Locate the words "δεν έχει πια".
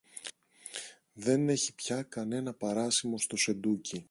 1.13-2.01